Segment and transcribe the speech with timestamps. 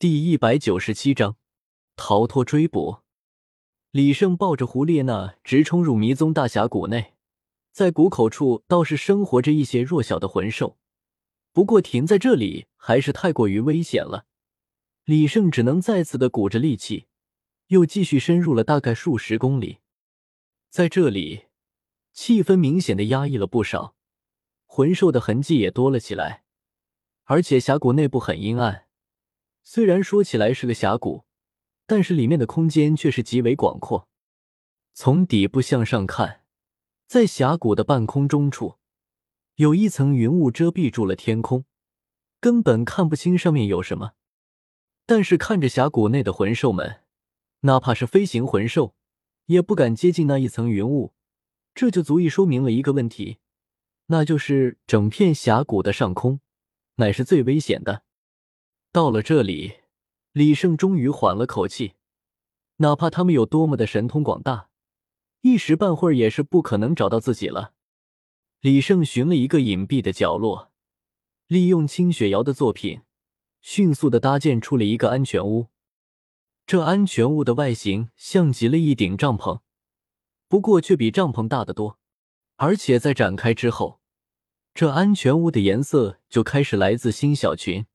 [0.00, 1.36] 第一百九十七章
[1.94, 3.00] 逃脱追捕。
[3.90, 7.12] 李胜抱着胡列娜直冲入迷踪大峡谷内，
[7.70, 10.78] 在谷口处倒是生活着一些弱小的魂兽，
[11.52, 14.24] 不过停在这里还是太过于危险了。
[15.04, 17.04] 李胜只能再次的鼓着力气，
[17.66, 19.80] 又继续深入了大概数十公里。
[20.70, 21.44] 在这里，
[22.14, 23.94] 气氛明显的压抑了不少，
[24.64, 26.44] 魂兽的痕迹也多了起来，
[27.24, 28.86] 而且峡谷内部很阴暗。
[29.62, 31.24] 虽然说起来是个峡谷，
[31.86, 34.08] 但是里面的空间却是极为广阔。
[34.92, 36.42] 从底部向上看，
[37.06, 38.76] 在峡谷的半空中处，
[39.56, 41.64] 有一层云雾遮蔽住了天空，
[42.40, 44.12] 根本看不清上面有什么。
[45.06, 47.02] 但是看着峡谷内的魂兽们，
[47.60, 48.94] 哪怕是飞行魂兽，
[49.46, 51.14] 也不敢接近那一层云雾。
[51.74, 53.38] 这就足以说明了一个问题，
[54.06, 56.40] 那就是整片峡谷的上空，
[56.96, 58.02] 乃是最危险的。
[58.92, 59.74] 到了这里，
[60.32, 61.92] 李胜终于缓了口气。
[62.78, 64.68] 哪怕他们有多么的神通广大，
[65.42, 67.74] 一时半会儿也是不可能找到自己了。
[68.60, 70.72] 李胜寻了一个隐蔽的角落，
[71.46, 73.02] 利用清雪瑶的作品，
[73.60, 75.68] 迅速的搭建出了一个安全屋。
[76.66, 79.60] 这安全屋的外形像极了一顶帐篷，
[80.48, 81.98] 不过却比帐篷大得多。
[82.56, 84.00] 而且在展开之后，
[84.74, 87.86] 这安全屋的颜色就开始来自新小群。